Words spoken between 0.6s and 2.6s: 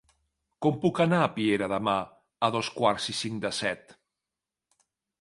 Com puc anar a Piera demà a